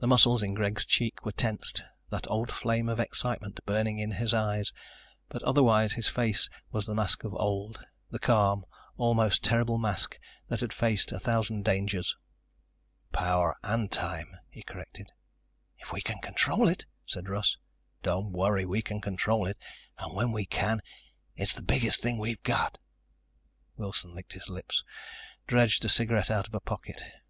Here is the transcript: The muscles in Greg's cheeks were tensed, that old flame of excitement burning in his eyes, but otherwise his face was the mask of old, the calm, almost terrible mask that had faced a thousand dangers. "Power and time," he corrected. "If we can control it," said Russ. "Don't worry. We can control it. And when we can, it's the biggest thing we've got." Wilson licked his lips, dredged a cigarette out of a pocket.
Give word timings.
The 0.00 0.06
muscles 0.06 0.42
in 0.42 0.52
Greg's 0.52 0.84
cheeks 0.84 1.24
were 1.24 1.32
tensed, 1.32 1.82
that 2.10 2.30
old 2.30 2.52
flame 2.52 2.90
of 2.90 3.00
excitement 3.00 3.58
burning 3.64 3.98
in 3.98 4.10
his 4.10 4.34
eyes, 4.34 4.70
but 5.30 5.42
otherwise 5.44 5.94
his 5.94 6.08
face 6.08 6.50
was 6.70 6.84
the 6.84 6.94
mask 6.94 7.24
of 7.24 7.32
old, 7.34 7.82
the 8.10 8.18
calm, 8.18 8.66
almost 8.98 9.42
terrible 9.42 9.78
mask 9.78 10.18
that 10.48 10.60
had 10.60 10.74
faced 10.74 11.10
a 11.10 11.18
thousand 11.18 11.64
dangers. 11.64 12.14
"Power 13.12 13.56
and 13.62 13.90
time," 13.90 14.36
he 14.50 14.62
corrected. 14.62 15.10
"If 15.78 15.90
we 15.90 16.02
can 16.02 16.18
control 16.18 16.68
it," 16.68 16.84
said 17.06 17.26
Russ. 17.30 17.56
"Don't 18.02 18.32
worry. 18.32 18.66
We 18.66 18.82
can 18.82 19.00
control 19.00 19.46
it. 19.46 19.56
And 19.96 20.14
when 20.14 20.32
we 20.32 20.44
can, 20.44 20.82
it's 21.34 21.54
the 21.54 21.62
biggest 21.62 22.02
thing 22.02 22.18
we've 22.18 22.42
got." 22.42 22.76
Wilson 23.76 24.14
licked 24.14 24.34
his 24.34 24.50
lips, 24.50 24.84
dredged 25.46 25.82
a 25.86 25.88
cigarette 25.88 26.30
out 26.30 26.46
of 26.46 26.54
a 26.54 26.60
pocket. 26.60 27.02